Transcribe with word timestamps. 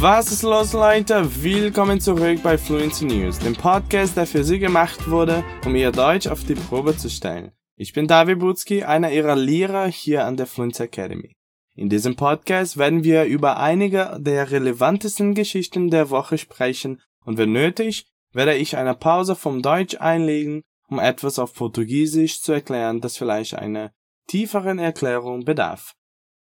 Was 0.00 0.30
ist 0.30 0.44
los, 0.44 0.74
Leute? 0.74 1.28
Willkommen 1.42 2.00
zurück 2.00 2.40
bei 2.44 2.56
Fluency 2.56 3.04
News, 3.04 3.40
dem 3.40 3.56
Podcast, 3.56 4.16
der 4.16 4.28
für 4.28 4.44
Sie 4.44 4.60
gemacht 4.60 5.10
wurde, 5.10 5.42
um 5.66 5.74
Ihr 5.74 5.90
Deutsch 5.90 6.28
auf 6.28 6.44
die 6.44 6.54
Probe 6.54 6.96
zu 6.96 7.10
stellen. 7.10 7.50
Ich 7.74 7.94
bin 7.94 8.06
David 8.06 8.38
Butzki, 8.38 8.84
einer 8.84 9.10
Ihrer 9.10 9.34
Lehrer 9.34 9.88
hier 9.88 10.24
an 10.24 10.36
der 10.36 10.46
Fluency 10.46 10.84
Academy. 10.84 11.34
In 11.74 11.88
diesem 11.88 12.14
Podcast 12.14 12.76
werden 12.76 13.02
wir 13.02 13.24
über 13.24 13.58
einige 13.58 14.16
der 14.20 14.52
relevantesten 14.52 15.34
Geschichten 15.34 15.90
der 15.90 16.10
Woche 16.10 16.38
sprechen 16.38 17.00
und 17.24 17.36
wenn 17.36 17.50
nötig, 17.50 18.06
werde 18.32 18.54
ich 18.54 18.76
eine 18.76 18.94
Pause 18.94 19.34
vom 19.34 19.62
Deutsch 19.62 19.96
einlegen, 19.98 20.62
um 20.88 21.00
etwas 21.00 21.40
auf 21.40 21.54
Portugiesisch 21.54 22.40
zu 22.40 22.52
erklären, 22.52 23.00
das 23.00 23.16
vielleicht 23.16 23.56
einer 23.56 23.90
tieferen 24.28 24.78
Erklärung 24.78 25.44
bedarf. 25.44 25.96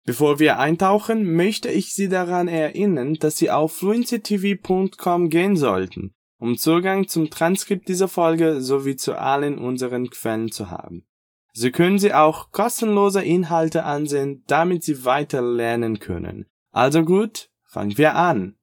Bevor 0.08 0.40
wir 0.40 0.58
eintauchen, 0.58 1.36
möchte 1.36 1.68
ich 1.68 1.94
Sie 1.94 2.08
daran 2.08 2.48
erinnern, 2.48 3.16
dass 3.16 3.36
Sie 3.36 3.52
auf 3.52 3.74
fluencytv.com 3.74 5.30
gehen 5.30 5.58
sollten, 5.58 6.16
um 6.40 6.58
Zugang 6.58 7.10
zum 7.10 7.30
Transkript 7.30 7.90
dieser 7.90 8.08
Folge 8.08 8.62
sowie 8.62 8.96
zu 8.96 9.20
allen 9.20 9.58
unseren 9.58 10.10
Quellen 10.10 10.50
zu 10.50 10.72
haben. 10.72 11.06
Sie 11.52 11.72
können 11.72 12.00
Sie 12.00 12.14
auch 12.14 12.52
kostenlose 12.54 13.22
Inhalte 13.22 13.84
ansehen, 13.84 14.46
damit 14.48 14.86
Sie 14.86 15.04
weiter 15.04 15.42
lernen 15.42 16.00
können. 16.00 16.46
Also 16.72 17.04
gut, 17.04 17.50
fangen 17.66 17.98
wir 17.98 18.16
an. 18.16 18.56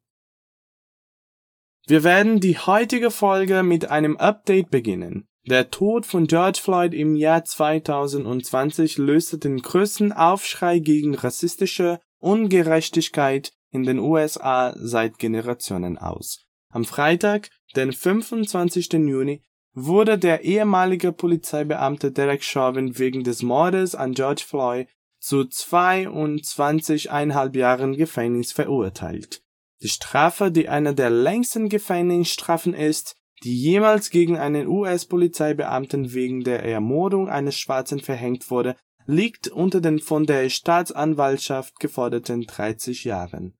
Wir 1.87 2.05
werden 2.05 2.41
die 2.41 2.57
heutige 2.57 3.11
Folge 3.11 3.63
mit 3.63 3.91
einem 3.91 4.17
Update 4.17 4.71
beginnen. 4.71 5.29
Der 5.47 5.71
Tod 5.71 6.07
von 6.07 6.27
George 6.27 6.61
Floyd 6.63 6.95
im 6.95 7.17
Jahr 7.17 7.45
2020 7.45 8.97
löste 8.97 9.37
den 9.37 9.59
größten 9.59 10.13
Aufschrei 10.13 10.79
gegen 10.79 11.15
rassistische 11.15 12.01
Ungerechtigkeit 12.19 13.53
in 13.71 13.85
den 13.85 13.99
USA 13.99 14.73
seit 14.77 15.19
Generationen 15.19 15.99
aus. 15.99 16.47
Am 16.71 16.87
Freitag, 16.87 17.51
den 17.77 17.93
25. 17.93 18.95
Juni, 18.95 19.43
wurde 19.75 20.19
der 20.19 20.45
ehemalige 20.45 21.13
Polizeibeamte 21.13 22.11
Derek 22.11 22.43
Chauvin 22.43 22.99
wegen 22.99 23.23
des 23.23 23.43
Mordes 23.43 23.95
an 23.95 24.15
George 24.15 24.45
Floyd 24.47 24.89
zu 25.21 25.41
22,5 25.41 27.57
Jahren 27.57 27.97
Gefängnis 27.97 28.53
verurteilt. 28.53 29.43
Die 29.83 29.89
Strafe, 29.89 30.51
die 30.51 30.71
eine 30.71 30.95
der 30.95 31.11
längsten 31.11 31.69
Gefängnisstrafen 31.69 32.73
ist, 32.73 33.17
die 33.45 33.57
jemals 33.57 34.11
gegen 34.11 34.37
einen 34.37 34.67
US-Polizeibeamten 34.67 36.15
wegen 36.15 36.43
der 36.45 36.65
Ermordung 36.65 37.29
eines 37.29 37.59
Schwarzen 37.59 38.01
verhängt 38.01 38.51
wurde, 38.51 38.77
liegt 39.07 39.49
unter 39.49 39.81
den 39.81 39.99
von 39.99 40.25
der 40.25 40.49
Staatsanwaltschaft 40.49 41.79
geforderten 41.79 42.43
30 42.47 43.05
Jahren. 43.05 43.55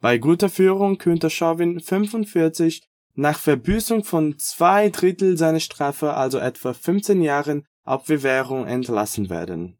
Bei 0.00 0.18
guter 0.18 0.50
Führung 0.50 0.98
könnte 0.98 1.30
Chauvin 1.30 1.80
45 1.80 2.86
nach 3.14 3.38
Verbüßung 3.38 4.04
von 4.04 4.38
zwei 4.38 4.90
Drittel 4.90 5.38
seiner 5.38 5.60
Strafe, 5.60 6.14
also 6.14 6.38
etwa 6.38 6.74
15 6.74 7.22
Jahren, 7.22 7.64
auf 7.84 8.04
Bewährung 8.04 8.66
entlassen 8.66 9.30
werden. 9.30 9.78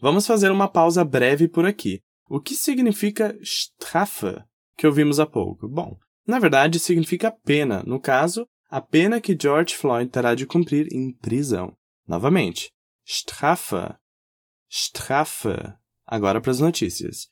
Vamos 0.00 0.26
fazer 0.26 0.50
uma 0.50 0.68
pausa 0.68 1.04
breve 1.04 1.48
por 1.48 1.64
aqui. 1.64 2.02
O 2.28 2.40
que 2.40 2.54
significa 2.54 3.34
strafe, 3.42 4.42
que 4.76 4.86
ouvimos 4.86 5.20
há 5.20 5.26
pouco? 5.26 5.68
Bom, 5.68 5.96
Na 6.26 6.38
verdade, 6.38 6.78
significa 6.78 7.32
pena, 7.32 7.82
no 7.84 7.98
caso, 8.00 8.46
a 8.70 8.80
pena 8.80 9.20
que 9.20 9.36
George 9.38 9.74
Floyd 9.74 10.10
terá 10.10 10.34
de 10.34 10.46
cumprir 10.46 10.86
em 10.92 11.12
prisão. 11.12 11.76
Novamente, 12.06 12.70
Strafe. 13.04 13.96
Strafe. 14.70 15.74
Agora 16.06 16.40
para 16.40 16.52
as 16.52 16.60
notícias. 16.60 17.28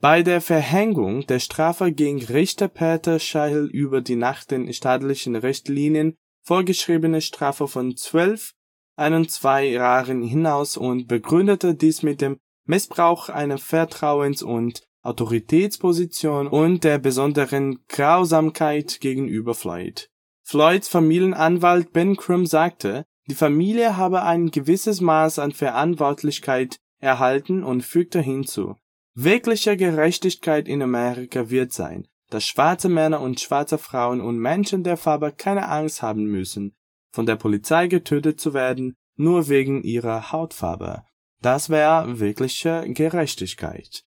Bei 0.00 0.22
der 0.24 0.40
Verhängung 0.40 1.24
der 1.26 1.38
Strafe 1.38 1.92
ging 1.92 2.18
Richter 2.24 2.66
Peter 2.66 3.20
Scheichel 3.20 3.68
über 3.72 4.00
die 4.00 4.16
nach 4.16 4.44
den 4.44 4.72
staatlichen 4.72 5.36
Richtlinien 5.36 6.16
vorgeschriebene 6.44 7.20
Strafe 7.20 7.68
von 7.68 7.96
12, 7.96 8.52
2 8.96 9.66
Jahren 9.66 10.22
hinaus 10.22 10.76
und 10.76 11.06
begründete 11.06 11.76
dies 11.76 12.02
mit 12.02 12.20
dem 12.20 12.38
Missbrauch 12.64 13.28
einer 13.28 13.58
Vertrauens- 13.58 14.42
und 14.42 14.82
Autoritätsposition 15.02 16.46
und 16.46 16.84
der 16.84 16.98
besonderen 16.98 17.80
Grausamkeit 17.88 19.00
gegenüber 19.00 19.54
Floyd. 19.54 20.08
Floyds 20.44 20.88
Familienanwalt 20.88 21.92
Ben 21.92 22.16
Crum 22.16 22.46
sagte, 22.46 23.04
die 23.28 23.34
Familie 23.34 23.96
habe 23.96 24.22
ein 24.22 24.50
gewisses 24.50 25.00
Maß 25.00 25.38
an 25.38 25.52
Verantwortlichkeit 25.52 26.78
erhalten 26.98 27.64
und 27.64 27.82
fügte 27.82 28.20
hinzu, 28.20 28.76
wirkliche 29.14 29.76
Gerechtigkeit 29.76 30.68
in 30.68 30.82
Amerika 30.82 31.50
wird 31.50 31.72
sein, 31.72 32.06
dass 32.30 32.46
schwarze 32.46 32.88
Männer 32.88 33.20
und 33.20 33.40
schwarze 33.40 33.78
Frauen 33.78 34.20
und 34.20 34.38
Menschen 34.38 34.84
der 34.84 34.96
Farbe 34.96 35.32
keine 35.32 35.68
Angst 35.68 36.02
haben 36.02 36.24
müssen, 36.24 36.74
von 37.12 37.26
der 37.26 37.36
Polizei 37.36 37.88
getötet 37.88 38.40
zu 38.40 38.54
werden, 38.54 38.94
nur 39.16 39.48
wegen 39.48 39.82
ihrer 39.82 40.32
Hautfarbe. 40.32 41.02
Das 41.40 41.70
wäre 41.70 42.20
wirkliche 42.20 42.84
Gerechtigkeit. 42.88 44.04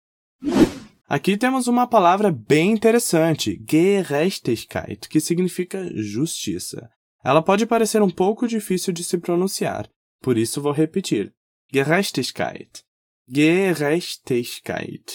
Aqui 1.07 1.37
temos 1.37 1.67
uma 1.67 1.85
palavra 1.85 2.31
bem 2.31 2.71
interessante, 2.71 3.63
Gerechtigkeit, 3.69 5.07
que 5.07 5.19
significa 5.19 5.87
justiça. 5.93 6.89
Ela 7.23 7.43
pode 7.43 7.67
parecer 7.67 8.01
um 8.01 8.09
pouco 8.09 8.47
difícil 8.47 8.91
de 8.91 9.03
se 9.03 9.19
pronunciar, 9.19 9.87
por 10.19 10.35
isso 10.35 10.59
vou 10.59 10.71
repetir. 10.71 11.31
Gerechtigkeit. 11.71 12.83
Gerechtigkeit. 13.27 15.11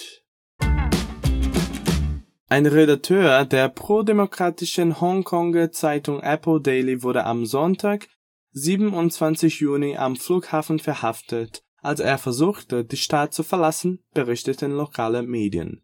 Ein 2.49 2.67
Redakteur 2.67 3.45
der 3.45 3.69
prodemokratischen 3.69 5.01
Hongkonger 5.01 5.73
Zeitung 5.73 6.21
Apple 6.21 6.61
Daily 6.61 7.03
wurde 7.03 7.25
am 7.25 7.45
Sonntag, 7.47 8.09
27 8.53 9.61
Juni 9.61 9.97
am 9.97 10.15
Flughafen 10.15 10.79
verhaftet, 10.79 11.65
als 11.83 12.01
er 12.01 12.19
versuchte, 12.19 12.85
die 12.85 12.97
Stadt 12.97 13.35
zu 13.35 13.43
verlassen, 13.43 14.01
berichteten 14.15 14.73
lokale 14.73 15.23
Medien. 15.23 15.83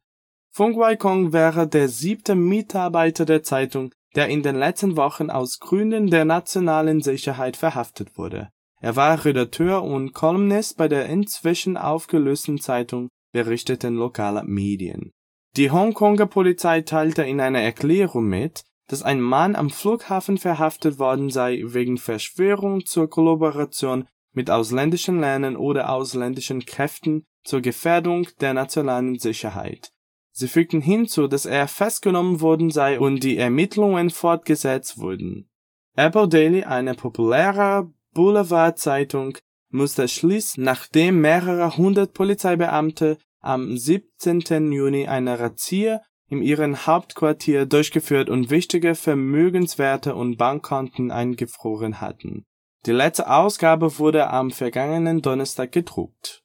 Fung 0.50 0.76
Wai-kong 0.78 1.32
wäre 1.32 1.68
der 1.68 1.88
siebte 1.88 2.34
Mitarbeiter 2.34 3.24
der 3.24 3.42
Zeitung, 3.42 3.92
der 4.14 4.28
in 4.28 4.42
den 4.42 4.56
letzten 4.56 4.96
Wochen 4.96 5.30
aus 5.30 5.60
Gründen 5.60 6.08
der 6.08 6.24
nationalen 6.24 7.02
Sicherheit 7.02 7.56
verhaftet 7.56 8.16
wurde. 8.16 8.48
Er 8.80 8.96
war 8.96 9.24
Redakteur 9.24 9.82
und 9.82 10.12
Kolumnist 10.12 10.76
bei 10.76 10.88
der 10.88 11.06
inzwischen 11.06 11.76
aufgelösten 11.76 12.60
Zeitung, 12.60 13.08
berichteten 13.32 13.94
lokale 13.96 14.44
Medien. 14.44 15.12
Die 15.56 15.70
Hongkonger 15.70 16.26
Polizei 16.26 16.82
teilte 16.82 17.22
in 17.22 17.40
einer 17.40 17.60
Erklärung 17.60 18.26
mit, 18.26 18.64
dass 18.88 19.02
ein 19.02 19.20
Mann 19.20 19.56
am 19.56 19.70
Flughafen 19.70 20.38
verhaftet 20.38 20.98
worden 20.98 21.30
sei 21.30 21.62
wegen 21.64 21.98
Verschwörung 21.98 22.84
zur 22.84 23.10
Kollaboration 23.10 24.06
mit 24.36 24.50
ausländischen 24.50 25.18
Ländern 25.18 25.56
oder 25.56 25.90
ausländischen 25.90 26.64
Kräften 26.64 27.24
zur 27.42 27.62
Gefährdung 27.62 28.28
der 28.40 28.54
nationalen 28.54 29.18
Sicherheit. 29.18 29.90
Sie 30.30 30.46
fügten 30.46 30.82
hinzu, 30.82 31.26
dass 31.26 31.46
er 31.46 31.66
festgenommen 31.66 32.42
worden 32.42 32.70
sei 32.70 33.00
und 33.00 33.24
die 33.24 33.38
Ermittlungen 33.38 34.10
fortgesetzt 34.10 34.98
wurden. 34.98 35.48
Apple 35.96 36.28
Daily, 36.28 36.64
eine 36.64 36.94
populäre 36.94 37.90
Boulevardzeitung, 38.12 39.38
musste 39.70 40.06
schließen, 40.06 40.62
nachdem 40.62 41.22
mehrere 41.22 41.78
hundert 41.78 42.12
Polizeibeamte 42.12 43.16
am 43.40 43.78
17. 43.78 44.70
Juni 44.70 45.06
eine 45.06 45.40
Razzia 45.40 46.02
in 46.28 46.42
ihrem 46.42 46.86
Hauptquartier 46.86 47.64
durchgeführt 47.64 48.28
und 48.28 48.50
wichtige 48.50 48.94
Vermögenswerte 48.94 50.14
und 50.14 50.36
Bankkonten 50.36 51.10
eingefroren 51.10 52.02
hatten. 52.02 52.44
Die 52.86 52.92
letzte 52.92 53.28
Ausgabe 53.28 53.98
wurde 53.98 54.30
am 54.30 54.52
vergangenen 54.52 55.20
Donnerstag 55.20 55.72
gedruckt. 55.72 56.44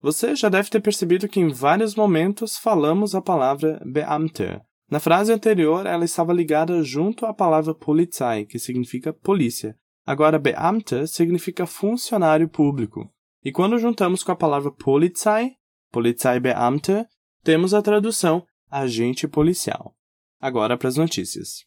Você 0.00 0.34
já 0.34 0.48
deve 0.48 0.70
ter 0.70 0.80
percebido 0.80 1.28
que 1.28 1.38
em 1.38 1.52
vários 1.52 1.94
momentos 1.94 2.56
falamos 2.56 3.14
a 3.14 3.20
palavra 3.20 3.78
Beamter. 3.84 4.62
Na 4.90 4.98
frase 4.98 5.34
anterior, 5.34 5.84
ela 5.84 6.06
estava 6.06 6.32
ligada 6.32 6.82
junto 6.82 7.26
à 7.26 7.34
palavra 7.34 7.74
Polizei, 7.74 8.46
que 8.46 8.58
significa 8.58 9.12
polícia. 9.12 9.76
Agora, 10.06 10.38
Beamter 10.38 11.06
significa 11.06 11.66
funcionário 11.66 12.48
público. 12.48 13.12
E 13.44 13.52
quando 13.52 13.78
juntamos 13.78 14.22
com 14.22 14.32
a 14.32 14.36
palavra 14.36 14.70
Polizei, 14.70 15.56
Polizeibeamter, 15.92 17.06
temos 17.44 17.74
a 17.74 17.82
tradução 17.82 18.42
agente 18.70 19.28
policial. 19.28 19.94
Agora 20.40 20.78
para 20.78 20.88
as 20.88 20.96
notícias. 20.96 21.65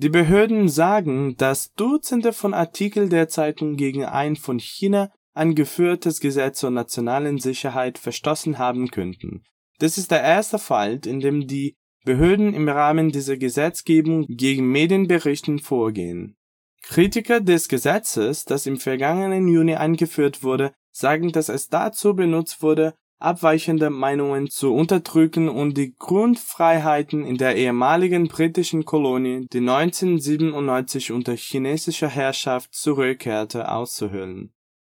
Die 0.00 0.08
Behörden 0.08 0.68
sagen, 0.68 1.36
dass 1.36 1.72
Dutzende 1.74 2.32
von 2.32 2.54
Artikeln 2.54 3.10
der 3.10 3.28
Zeitung 3.28 3.76
gegen 3.76 4.04
ein 4.04 4.36
von 4.36 4.60
China 4.60 5.10
angeführtes 5.34 6.20
Gesetz 6.20 6.60
zur 6.60 6.70
nationalen 6.70 7.38
Sicherheit 7.38 7.98
verstoßen 7.98 8.58
haben 8.58 8.92
könnten. 8.92 9.42
Das 9.80 9.98
ist 9.98 10.12
der 10.12 10.22
erste 10.22 10.60
Fall, 10.60 11.00
in 11.04 11.18
dem 11.18 11.48
die 11.48 11.74
Behörden 12.04 12.54
im 12.54 12.68
Rahmen 12.68 13.10
dieser 13.10 13.36
Gesetzgebung 13.36 14.24
gegen 14.28 14.70
Medienberichten 14.70 15.58
vorgehen. 15.58 16.36
Kritiker 16.82 17.40
des 17.40 17.68
Gesetzes, 17.68 18.44
das 18.44 18.66
im 18.66 18.78
vergangenen 18.78 19.48
Juni 19.48 19.74
eingeführt 19.74 20.44
wurde, 20.44 20.72
sagen, 20.92 21.32
dass 21.32 21.48
es 21.48 21.68
dazu 21.68 22.14
benutzt 22.14 22.62
wurde, 22.62 22.94
abweichende 23.18 23.90
Meinungen 23.90 24.48
zu 24.48 24.74
unterdrücken 24.74 25.48
und 25.48 25.76
die 25.76 25.94
Grundfreiheiten 25.96 27.24
in 27.24 27.36
der 27.36 27.56
ehemaligen 27.56 28.28
britischen 28.28 28.84
Kolonie, 28.84 29.46
die 29.52 29.58
1997 29.58 31.12
unter 31.12 31.34
chinesischer 31.34 32.08
Herrschaft 32.08 32.74
zurückkehrte, 32.74 33.70
auszuhöhlen. 33.70 34.52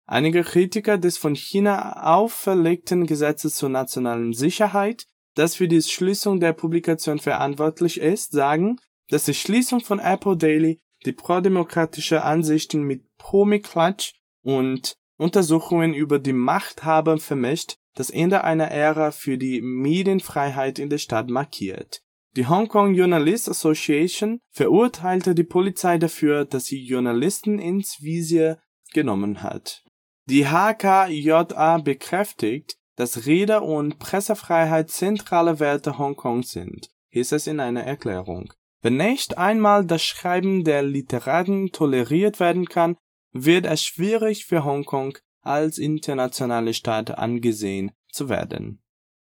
Einige 0.06 0.44
Kritiker 0.44 0.98
des 0.98 1.18
von 1.18 1.36
China 1.36 2.04
auferlegten 2.04 3.06
Gesetzes 3.06 3.56
zur 3.56 3.70
nationalen 3.70 4.34
Sicherheit, 4.34 5.06
das 5.36 5.56
für 5.56 5.68
die 5.68 5.82
Schließung 5.82 6.40
der 6.40 6.54
Publikation 6.54 7.20
verantwortlich 7.20 8.00
ist, 8.00 8.32
sagen, 8.32 8.80
dass 9.10 9.26
die 9.26 9.34
Schließung 9.34 9.82
von 9.82 10.00
Apple 10.00 10.36
Daily 10.36 10.82
die 11.06 11.14
prodemokratische 11.14 12.24
Ansichten 12.24 12.84
mit 12.84 13.04
Promiklatsch 13.18 14.14
und 14.44 14.98
Untersuchungen 15.18 15.94
über 15.94 16.20
die 16.20 16.34
Machthaber 16.34 17.18
vermischt, 17.18 17.78
das 18.00 18.10
Ende 18.10 18.46
einer 18.46 18.72
Ära 18.72 19.12
für 19.12 19.38
die 19.38 19.62
Medienfreiheit 19.62 20.80
in 20.80 20.90
der 20.90 21.00
Stadt 21.00 21.30
markiert. 21.30 22.02
Die 22.38 22.48
Hong 22.48 22.70
Kong 22.70 22.94
Journalists 22.94 23.50
Association 23.50 24.40
verurteilte 24.52 25.36
die 25.36 25.44
Polizei 25.44 25.98
dafür, 25.98 26.46
dass 26.46 26.64
sie 26.64 26.82
Journalisten 26.86 27.60
ins 27.60 28.02
Visier 28.02 28.58
genommen 28.94 29.44
hat. 29.44 29.84
Die 30.30 30.46
HKJA 30.46 31.80
bekräftigt, 31.80 32.78
dass 32.96 33.26
Rede- 33.26 33.60
und 33.60 34.00
Pressefreiheit 34.00 34.90
zentrale 34.90 35.60
Werte 35.60 35.98
Hongkongs 35.98 36.52
sind, 36.52 36.88
hieß 37.10 37.34
es 37.34 37.48
in 37.48 37.60
einer 37.60 37.84
Erklärung. 37.84 38.54
Wenn 38.82 38.96
nicht 38.96 39.38
einmal 39.38 39.86
das 39.86 40.04
Schreiben 40.04 40.64
der 40.64 40.84
Literaten 40.84 41.74
toleriert 41.74 42.40
werden 42.40 42.66
kann, 42.70 42.96
wird 43.34 43.66
es 43.66 43.84
schwierig 43.84 44.46
für 44.46 44.64
Hongkong 44.64 45.18
als 45.42 45.78
internationale 45.78 46.74
Stadt 46.74 47.18
angesehen 47.18 47.92
zu 48.12 48.30
werden. 48.30 48.82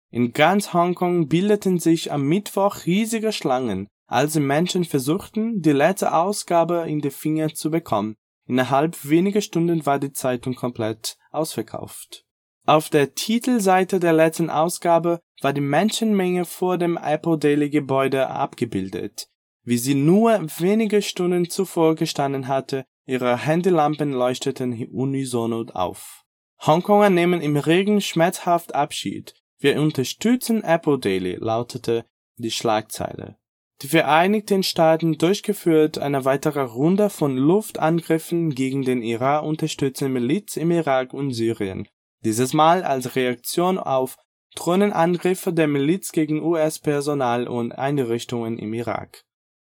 In 0.10 0.34
ganz 0.34 0.74
Hongkong 0.74 1.28
bildeten 1.28 1.80
sich 1.80 2.12
am 2.12 2.24
Mittwoch 2.24 2.86
riesige 2.86 3.34
Schlangen, 3.34 3.88
als 4.08 4.34
die 4.34 4.40
Menschen 4.40 4.86
versuchten, 4.86 5.62
die 5.62 5.74
letzte 5.74 6.14
Ausgabe 6.14 6.86
in 6.88 7.02
die 7.02 7.12
Finger 7.12 7.54
zu 7.54 7.70
bekommen. 7.70 8.16
Innerhalb 8.48 9.10
weniger 9.10 9.42
Stunden 9.42 9.86
war 9.86 10.00
die 10.00 10.14
Zeitung 10.14 10.56
komplett 10.56 11.18
ausverkauft. 11.32 12.24
Auf 12.66 12.90
der 12.90 13.16
Titelseite 13.16 14.00
der 14.00 14.14
letzten 14.14 14.50
Ausgabe 14.50 15.20
war 15.42 15.54
die 15.54 15.62
Menschenmenge 15.62 16.46
vor 16.46 16.78
dem 16.78 16.98
Apple 16.98 17.38
Daily 17.38 17.70
Gebäude 17.70 18.28
abgebildet, 18.28 19.28
wie 19.64 19.78
sie 19.78 19.96
nur 19.96 20.42
wenige 20.58 21.02
Stunden 21.02 21.50
zuvor 21.50 21.96
gestanden 21.96 22.48
hatte, 22.48 22.86
ihre 23.08 23.38
Handylampen 23.38 24.12
leuchteten 24.12 24.88
unisono 24.92 25.66
auf. 25.74 26.24
Hongkonger 26.66 27.10
nehmen 27.10 27.42
im 27.42 27.58
Regen 27.58 28.02
schmerzhaft 28.02 28.76
Abschied. 28.76 29.34
Wir 29.60 29.82
unterstützen 29.82 30.64
Apple 30.64 31.00
Daily, 31.00 31.38
lautete 31.40 32.06
die 32.38 32.52
Schlagzeile. 32.52 33.38
Die 33.82 33.88
Vereinigten 33.88 34.64
Staaten 34.64 35.20
durchgeführt 35.20 36.00
eine 36.00 36.26
weitere 36.26 36.62
Runde 36.62 37.10
von 37.10 37.38
Luftangriffen 37.38 38.56
gegen 38.56 38.84
den 38.84 39.04
Iran 39.04 39.46
unterstützten 39.46 40.12
Miliz 40.12 40.58
im 40.58 40.72
Irak 40.72 41.14
und 41.14 41.32
Syrien. 41.32 41.88
Dieses 42.24 42.54
Mal 42.54 42.84
als 42.84 43.16
Reaktion 43.16 43.78
auf 43.78 44.18
Drohnenangriffe 44.56 45.54
der 45.54 45.68
Miliz 45.68 46.12
gegen 46.12 46.42
US-Personal 46.42 47.48
und 47.48 47.72
Einrichtungen 47.72 48.58
im 48.58 48.74
Irak. 48.74 49.27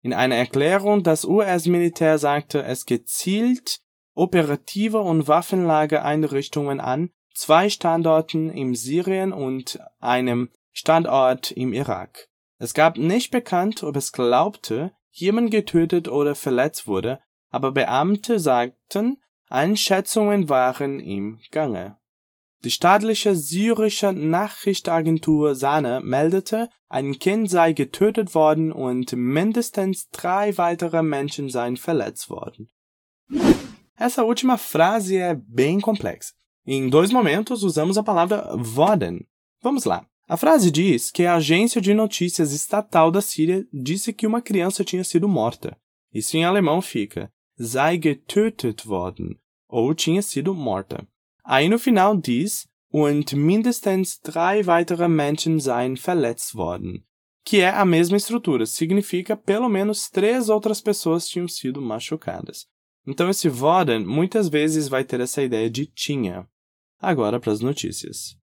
In 0.02 0.12
einer 0.12 0.36
Erklärung 0.36 1.02
das 1.02 1.24
US-Militär 1.24 2.18
sagte, 2.18 2.62
es 2.62 2.86
gezielt 2.86 3.80
operative 4.14 4.98
und 4.98 5.28
Waffenlagereinrichtungen 5.28 6.80
an 6.80 7.10
zwei 7.34 7.68
Standorten 7.68 8.50
im 8.50 8.74
Syrien 8.74 9.32
und 9.32 9.80
einem 10.00 10.50
Standort 10.72 11.50
im 11.52 11.72
Irak. 11.72 12.28
Es 12.58 12.74
gab 12.74 12.98
nicht 12.98 13.30
bekannt, 13.30 13.82
ob 13.82 13.96
es 13.96 14.12
glaubte, 14.12 14.92
jemand 15.10 15.50
getötet 15.50 16.08
oder 16.08 16.34
verletzt 16.34 16.86
wurde, 16.86 17.20
aber 17.50 17.72
Beamte 17.72 18.38
sagten, 18.38 19.18
Einschätzungen 19.48 20.48
waren 20.48 21.00
im 21.00 21.40
Gange 21.50 21.98
die 22.64 22.70
staatliche 22.70 23.34
syrische 23.34 24.12
Nachrichtenagentur 24.12 25.54
SANA 25.54 26.00
meldete, 26.00 26.68
ein 26.88 27.18
Kind 27.18 27.50
sei 27.50 27.72
getötet 27.72 28.34
worden 28.34 28.72
und 28.72 29.12
mindestens 29.12 30.08
drei 30.10 30.56
weitere 30.56 31.02
Menschen 31.02 31.48
seien 31.48 31.76
verletzt 31.76 32.30
worden. 32.30 32.68
Essa 33.96 34.24
última 34.24 34.56
frase 34.56 35.16
é 35.16 35.34
bem 35.34 35.80
complexa. 35.80 36.34
Em 36.66 36.88
dois 36.88 37.10
momentos 37.10 37.62
usamos 37.62 37.98
a 37.98 38.02
palavra 38.02 38.54
worden. 38.56 39.26
Vamos 39.62 39.84
lá. 39.84 40.06
A 40.28 40.36
frase 40.36 40.70
diz 40.70 41.10
que 41.10 41.24
a 41.24 41.36
agência 41.36 41.80
de 41.80 41.94
notícias 41.94 42.52
estatal 42.52 43.10
da 43.10 43.22
Síria 43.22 43.66
disse 43.72 44.12
que 44.12 44.26
uma 44.26 44.42
criança 44.42 44.84
tinha 44.84 45.02
sido 45.02 45.26
morta. 45.26 45.76
Isso 46.12 46.36
em 46.36 46.44
alemão 46.44 46.82
fica 46.82 47.32
sei 47.58 47.98
getötet 47.98 48.86
worden 48.86 49.36
ou 49.68 49.94
tinha 49.94 50.22
sido 50.22 50.54
morta. 50.54 51.06
Aí 51.50 51.66
no 51.66 51.78
final 51.78 52.18
diz, 52.18 52.68
und 52.92 53.32
mindestens 53.32 54.20
drei 54.20 54.66
weitere 54.66 55.08
Menschen 55.08 55.58
seien 55.60 55.96
verletzt 55.96 56.54
worden, 56.54 57.06
que 57.42 57.60
é 57.60 57.70
a 57.70 57.86
mesma 57.86 58.18
estrutura, 58.18 58.66
significa 58.66 59.34
pelo 59.34 59.66
menos 59.66 60.10
três 60.10 60.50
outras 60.50 60.82
pessoas 60.82 61.26
tinham 61.26 61.48
sido 61.48 61.80
machucadas. 61.80 62.66
Então 63.06 63.30
esse 63.30 63.48
worden 63.48 64.04
muitas 64.04 64.50
vezes 64.50 64.88
vai 64.88 65.04
ter 65.04 65.20
essa 65.20 65.42
ideia 65.42 65.70
de 65.70 65.86
tinha. 65.86 66.46
Agora 67.00 67.40
para 67.40 67.52
as 67.54 67.60
notícias. 67.60 68.36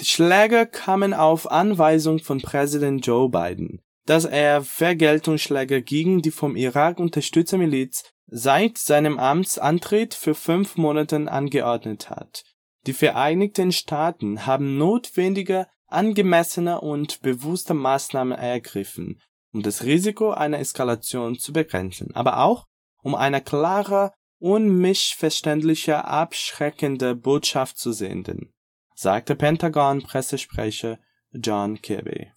Die 0.00 0.04
Schläge 0.04 0.66
kamen 0.66 1.14
auf 1.14 1.48
Anweisung 1.48 2.18
von 2.18 2.40
Präsident 2.40 3.06
Joe 3.06 3.28
Biden, 3.28 3.80
dass 4.04 4.24
er 4.24 4.64
Vergeltungsschläge 4.64 5.80
gegen 5.80 6.22
die 6.22 6.32
vom 6.32 6.56
Irak 6.56 6.98
unterstützte 6.98 7.56
Miliz 7.56 8.02
seit 8.30 8.78
seinem 8.78 9.18
Amtsantritt 9.18 10.14
für 10.14 10.34
fünf 10.34 10.76
Monaten 10.76 11.28
angeordnet 11.28 12.10
hat. 12.10 12.44
Die 12.86 12.92
Vereinigten 12.92 13.72
Staaten 13.72 14.46
haben 14.46 14.78
notwendige, 14.78 15.66
angemessene 15.86 16.80
und 16.80 17.22
bewusste 17.22 17.74
Maßnahmen 17.74 18.36
ergriffen, 18.38 19.20
um 19.52 19.62
das 19.62 19.84
Risiko 19.84 20.30
einer 20.30 20.58
Eskalation 20.58 21.38
zu 21.38 21.52
begrenzen, 21.52 22.14
aber 22.14 22.40
auch 22.40 22.66
um 23.02 23.14
eine 23.14 23.40
klare, 23.40 24.12
unmissverständliche, 24.38 26.04
abschreckende 26.04 27.14
Botschaft 27.14 27.78
zu 27.78 27.92
senden, 27.92 28.52
sagte 28.94 29.34
Pentagon-Pressesprecher 29.34 30.98
John 31.32 31.80
Kirby. 31.80 32.30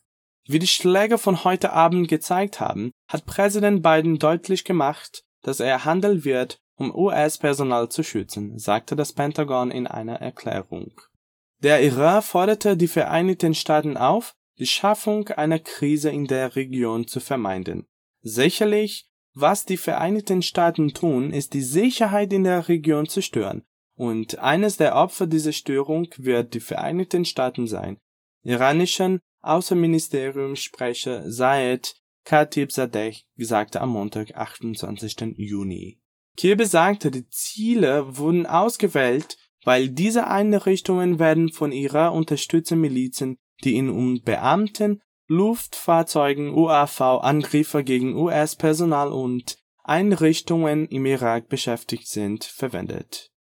Wie 0.45 0.59
die 0.59 0.67
Schläge 0.67 1.17
von 1.17 1.43
heute 1.43 1.73
Abend 1.73 2.07
gezeigt 2.07 2.59
haben, 2.59 2.91
hat 3.07 3.25
Präsident 3.25 3.83
Biden 3.83 4.17
deutlich 4.17 4.63
gemacht, 4.63 5.23
dass 5.41 5.59
er 5.59 5.85
handeln 5.85 6.23
wird, 6.23 6.61
um 6.75 6.93
US-Personal 6.93 7.89
zu 7.89 8.03
schützen, 8.03 8.57
sagte 8.57 8.95
das 8.95 9.13
Pentagon 9.13 9.71
in 9.71 9.87
einer 9.87 10.15
Erklärung. 10.15 10.99
Der 11.59 11.83
Iran 11.83 12.23
forderte 12.23 12.75
die 12.75 12.87
Vereinigten 12.87 13.53
Staaten 13.53 13.97
auf, 13.97 14.33
die 14.57 14.65
Schaffung 14.65 15.27
einer 15.29 15.59
Krise 15.59 16.09
in 16.09 16.25
der 16.25 16.55
Region 16.55 17.07
zu 17.07 17.19
vermeiden. 17.19 17.87
Sicherlich, 18.21 19.07
was 19.33 19.65
die 19.65 19.77
Vereinigten 19.77 20.41
Staaten 20.41 20.93
tun, 20.93 21.31
ist 21.31 21.53
die 21.53 21.61
Sicherheit 21.61 22.33
in 22.33 22.43
der 22.43 22.67
Region 22.67 23.07
zu 23.07 23.21
stören, 23.21 23.63
und 23.95 24.39
eines 24.39 24.77
der 24.77 24.95
Opfer 24.95 25.27
dieser 25.27 25.53
Störung 25.53 26.07
wird 26.17 26.53
die 26.53 26.59
Vereinigten 26.59 27.25
Staaten 27.25 27.67
sein. 27.67 27.97
Iranischen 28.43 29.19
Außenministeriumssprecher 29.41 31.31
Saed 31.31 32.00
Khatib 32.25 32.71
Sadeh 32.71 33.15
sagte 33.37 33.81
am 33.81 33.89
Montag, 33.89 34.35
28. 34.35 35.35
Juni. 35.37 35.99
Kirby 36.37 36.65
sagte, 36.65 37.11
die 37.11 37.27
Ziele 37.29 38.17
wurden 38.17 38.45
ausgewählt, 38.45 39.37
weil 39.63 39.89
diese 39.89 40.27
Einrichtungen 40.27 41.19
werden 41.19 41.51
von 41.51 41.71
ihrer 41.71 42.13
unterstützten 42.13 42.79
Milizen, 42.79 43.37
die 43.63 43.75
in 43.75 43.89
um 43.89 44.21
Beamten, 44.21 45.01
Luftfahrzeugen, 45.27 46.53
UAV-Angriffe 46.53 47.83
gegen 47.83 48.15
US-Personal 48.15 49.11
und 49.11 49.57
Einrichtungen 49.83 50.87
im 50.87 51.05
Irak 51.05 51.47
beschäftigt 51.47 52.07
sind, 52.07 52.43
verwendet. 52.43 53.31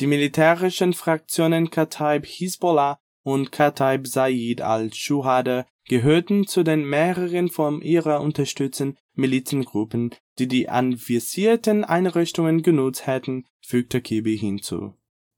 Die 0.00 0.06
militärischen 0.06 0.94
Fraktionen 0.94 1.70
Kataib 1.70 2.26
Hisbollah 2.26 2.98
und 3.22 3.52
Kataib 3.52 4.06
Said 4.06 4.60
al-Shuhada 4.60 5.66
gehörten 5.88 6.46
zu 6.46 6.62
den 6.62 6.84
mehreren 6.84 7.48
von 7.48 7.82
ihrer 7.82 8.20
unterstützten 8.20 8.96
Milizengruppen, 9.14 10.14
die 10.38 10.48
die 10.48 10.68
anvisierten 10.68 11.84
Einrichtungen 11.84 12.62
genutzt 12.62 13.06
hätten, 13.06 13.44
fügte 13.60 14.00
Kibi 14.00 14.38
hinzu. 14.38 14.94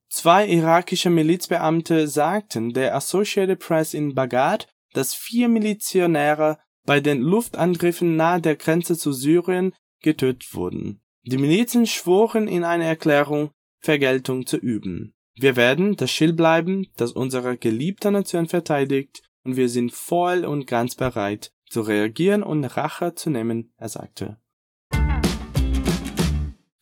Zwei 0.09 0.47
irakische 0.47 1.11
Milizbeamte 1.11 2.07
sagten 2.07 2.73
der 2.73 2.95
Associated 2.95 3.59
Press 3.59 3.95
in 3.95 4.15
Bagdad, 4.15 4.69
dass 4.93 5.15
vier 5.15 5.49
Milizionäre 5.49 6.59
bei 6.87 7.01
den 7.01 7.21
Luftangriffen 7.21 8.17
nahe 8.17 8.41
der 8.41 8.57
Grenze 8.57 8.97
zu 8.97 9.13
Syrien 9.13 9.73
getötet 10.03 10.55
wurden. 10.55 11.01
Die 11.25 11.39
Milizen 11.39 11.87
schworen 11.87 12.47
in 12.47 12.63
einer 12.63 12.85
Erklärung, 12.85 13.51
Vergeltung 13.81 14.47
zu 14.47 14.57
üben 14.57 15.15
Wir 15.35 15.57
werden 15.57 15.97
das 15.97 16.11
Schild 16.11 16.37
bleiben, 16.37 16.87
das 16.97 17.13
unsere 17.13 17.57
geliebte 17.57 18.11
Nation 18.11 18.47
verteidigt, 18.47 19.23
und 19.45 19.57
wir 19.57 19.69
sind 19.69 19.93
voll 19.93 20.45
und 20.45 20.67
ganz 20.67 20.95
bereit, 20.95 21.53
zu 21.69 21.83
reagieren 21.83 22.43
und 22.43 22.65
Rache 22.65 23.15
zu 23.15 23.31
nehmen, 23.31 23.73
er 23.77 23.89
sagte. 23.89 24.39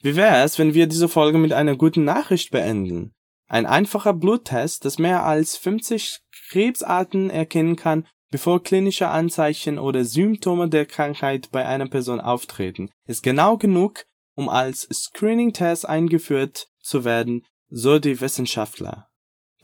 Wie 0.01 0.17
wäre 0.17 0.43
es, 0.43 0.59
wenn 0.59 0.75
wir 0.75 0.87
diese 0.87 1.09
Folge 1.09 1.39
mit 1.39 1.53
einer 1.53 1.77
guten 1.77 2.05
Nachricht 2.05 2.51
beenden? 2.51 3.13
Ein 3.49 3.67
einfacher 3.67 4.13
Bluttest, 4.15 4.85
das 4.85 4.99
mehr 4.99 5.25
als 5.25 5.57
50 5.57 6.21
Krebsarten 6.49 7.31
erkennen 7.31 7.77
kann, 7.77 8.07
bevor 8.31 8.63
klinische 8.63 9.09
Anzeichen 9.09 9.79
oder 9.79 10.05
Symptome 10.05 10.69
der 10.69 10.87
Krankheit 10.87 11.51
bei 11.53 11.65
einer 11.67 11.89
Person 11.89 12.21
auftreten, 12.21 12.91
ist 13.07 13.23
genau 13.23 13.57
genug, 13.59 14.05
um 14.35 14.49
als 14.49 14.89
Screening-Test 14.91 15.89
eingeführt 15.89 16.69
zu 16.81 17.05
werden, 17.05 17.45
so 17.69 17.99
die 17.99 18.21
Wissenschaftler. 18.21 19.12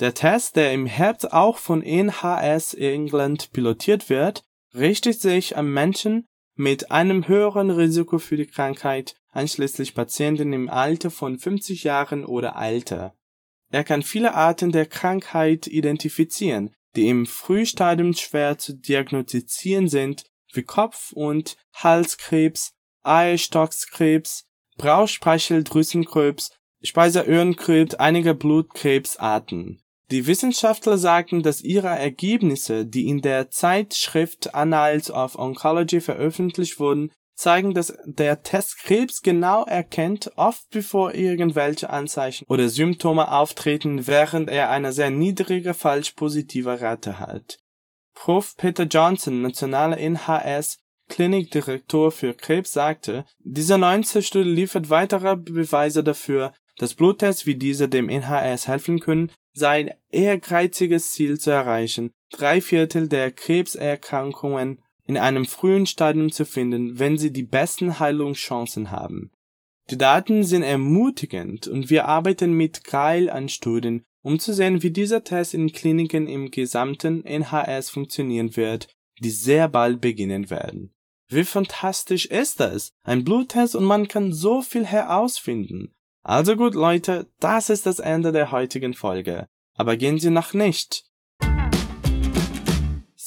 Der 0.00 0.14
Test, 0.14 0.54
der 0.54 0.72
im 0.72 0.86
Herbst 0.86 1.32
auch 1.32 1.58
von 1.58 1.82
NHS 1.82 2.74
England 2.74 3.52
pilotiert 3.52 4.08
wird, 4.08 4.44
richtet 4.72 5.20
sich 5.20 5.56
an 5.56 5.68
Menschen 5.68 6.28
mit 6.54 6.92
einem 6.92 7.26
höheren 7.26 7.70
Risiko 7.70 8.18
für 8.18 8.36
die 8.36 8.46
Krankheit, 8.46 9.16
einschließlich 9.32 9.94
Patienten 9.94 10.52
im 10.52 10.68
Alter 10.68 11.10
von 11.10 11.38
50 11.38 11.82
Jahren 11.82 12.24
oder 12.24 12.54
älter. 12.56 13.14
Er 13.70 13.82
kann 13.82 14.02
viele 14.02 14.34
Arten 14.34 14.70
der 14.70 14.86
Krankheit 14.86 15.66
identifizieren, 15.66 16.74
die 16.94 17.08
im 17.08 17.26
Frühstadium 17.26 18.14
schwer 18.14 18.56
zu 18.56 18.74
diagnostizieren 18.74 19.88
sind, 19.88 20.24
wie 20.52 20.62
Kopf- 20.62 21.12
und 21.12 21.56
Halskrebs, 21.74 22.72
Eierstockskrebs, 23.02 24.46
Bauchspeicheldrüsenkrebs, 24.76 26.52
Speiseröhrenkrebs, 26.82 27.96
einige 27.96 28.34
Blutkrebsarten. 28.34 29.82
Die 30.10 30.26
Wissenschaftler 30.26 30.96
sagten, 30.96 31.42
dass 31.42 31.60
ihre 31.60 31.88
Ergebnisse, 31.88 32.86
die 32.86 33.08
in 33.08 33.20
der 33.20 33.50
Zeitschrift 33.50 34.54
Annals 34.54 35.10
of 35.10 35.38
Oncology 35.38 36.00
veröffentlicht 36.00 36.80
wurden, 36.80 37.10
zeigen, 37.34 37.74
dass 37.74 37.96
der 38.04 38.42
Test 38.42 38.78
Krebs 38.78 39.22
genau 39.22 39.64
erkennt, 39.64 40.32
oft 40.36 40.68
bevor 40.70 41.14
irgendwelche 41.14 41.90
Anzeichen 41.90 42.44
oder 42.48 42.68
Symptome 42.68 43.30
auftreten, 43.30 44.06
während 44.06 44.50
er 44.50 44.70
eine 44.70 44.92
sehr 44.92 45.10
niedrige 45.10 45.74
falsch 45.74 46.12
positive 46.12 46.80
Rate 46.80 47.20
hat. 47.20 47.58
Prof. 48.14 48.56
Peter 48.56 48.84
Johnson, 48.84 49.42
nationaler 49.42 49.98
NHS 49.98 50.78
Klinikdirektor 51.08 52.10
für 52.10 52.34
Krebs, 52.34 52.72
sagte, 52.72 53.24
diese 53.38 53.78
neunte 53.78 54.22
Studie 54.22 54.50
liefert 54.50 54.90
weitere 54.90 55.36
Beweise 55.36 56.02
dafür, 56.02 56.52
dass 56.78 56.94
Bluttests 56.94 57.46
wie 57.46 57.54
diese 57.54 57.88
dem 57.88 58.08
NHS 58.08 58.68
helfen 58.68 59.00
können, 59.00 59.30
sein 59.58 59.90
ehrgeiziges 60.10 61.12
Ziel 61.12 61.38
zu 61.38 61.50
erreichen, 61.50 62.10
drei 62.30 62.60
Viertel 62.60 63.08
der 63.08 63.30
Krebserkrankungen 63.30 64.80
in 65.06 65.16
einem 65.16 65.46
frühen 65.46 65.86
Stadium 65.86 66.30
zu 66.30 66.44
finden, 66.44 66.98
wenn 66.98 67.18
sie 67.18 67.32
die 67.32 67.42
besten 67.42 67.98
Heilungschancen 67.98 68.90
haben. 68.90 69.30
Die 69.90 69.96
Daten 69.96 70.44
sind 70.44 70.62
ermutigend 70.62 71.66
und 71.66 71.88
wir 71.88 72.06
arbeiten 72.06 72.52
mit 72.52 72.84
Keil 72.84 73.30
an 73.30 73.48
Studien, 73.48 74.04
um 74.22 74.38
zu 74.38 74.52
sehen, 74.52 74.82
wie 74.82 74.90
dieser 74.90 75.24
Test 75.24 75.54
in 75.54 75.72
Kliniken 75.72 76.28
im 76.28 76.50
gesamten 76.50 77.24
NHS 77.24 77.88
funktionieren 77.88 78.56
wird, 78.56 78.88
die 79.20 79.30
sehr 79.30 79.68
bald 79.68 80.00
beginnen 80.02 80.50
werden. 80.50 80.92
Wie 81.28 81.44
fantastisch 81.44 82.26
ist 82.26 82.60
das? 82.60 82.92
Ein 83.02 83.24
Bluttest 83.24 83.76
und 83.76 83.84
man 83.84 84.08
kann 84.08 84.32
so 84.32 84.62
viel 84.62 84.84
herausfinden. 84.84 85.94
Also 86.22 86.56
gut, 86.56 86.74
Leute, 86.74 87.26
das 87.40 87.70
ist 87.70 87.86
das 87.86 87.98
Ende 87.98 88.32
der 88.32 88.52
heutigen 88.52 88.94
Folge. 88.94 89.46
Aber 89.76 89.96
gehen 89.96 90.18
Sie 90.18 90.30
noch 90.30 90.52
nicht. 90.54 91.04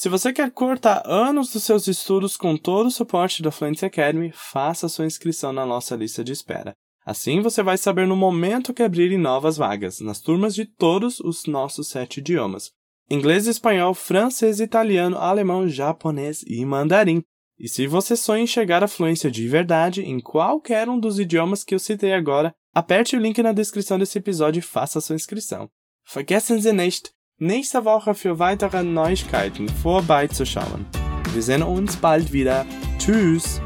Se 0.02 0.08
você 0.08 0.32
quer 0.32 0.50
cortar 0.50 1.06
anos 1.06 1.52
dos 1.52 1.62
seus 1.62 1.86
estudos 1.86 2.36
com 2.36 2.56
todo 2.56 2.86
o 2.86 2.90
suporte 2.90 3.40
da 3.40 3.52
Fluency 3.52 3.84
Academy, 3.84 4.32
faça 4.34 4.88
sua 4.88 5.06
inscrição 5.06 5.52
na 5.52 5.64
nossa 5.64 5.94
lista 5.94 6.24
de 6.24 6.32
espera. 6.32 6.74
Assim 7.06 7.40
você 7.40 7.62
vai 7.62 7.78
saber 7.78 8.06
no 8.06 8.16
momento 8.16 8.74
que 8.74 8.82
abrirem 8.82 9.18
novas 9.18 9.56
vagas, 9.56 10.00
nas 10.00 10.20
turmas 10.20 10.54
de 10.54 10.66
todos 10.66 11.20
os 11.20 11.46
nossos 11.46 11.88
sete 11.88 12.18
idiomas: 12.18 12.70
inglês, 13.08 13.46
espanhol, 13.46 13.94
francês, 13.94 14.58
italiano, 14.60 15.16
alemão, 15.18 15.68
japonês 15.68 16.42
e 16.48 16.64
mandarim. 16.64 17.22
E 17.62 17.68
se 17.68 17.86
você 17.86 18.16
sonha 18.16 18.42
em 18.42 18.46
chegar 18.46 18.82
à 18.82 18.88
fluência 18.88 19.30
de 19.30 19.46
verdade 19.46 20.02
em 20.02 20.18
qualquer 20.18 20.88
um 20.88 20.98
dos 20.98 21.20
idiomas 21.20 21.62
que 21.62 21.72
eu 21.72 21.78
citei 21.78 22.12
agora, 22.12 22.52
aperte 22.74 23.14
o 23.14 23.20
link 23.20 23.40
na 23.40 23.52
descrição 23.52 23.96
desse 24.00 24.18
episódio 24.18 24.58
e 24.58 24.62
faça 24.62 25.00
sua 25.00 25.14
inscrição. 25.14 25.70
Vergessen 26.04 26.60
Sie 26.60 26.72
nicht, 26.72 27.12
nächste 27.38 27.84
Woche 27.84 28.14
für 28.14 28.36
weitere 28.36 28.82
Neuigkeiten 28.82 29.68
vorbeizuschauen. 29.68 30.84
Wir 31.32 31.42
sehen 31.42 31.62
uns 31.62 31.94
bald 31.94 32.32
wieder. 32.32 32.66
Tschüss! 32.98 33.62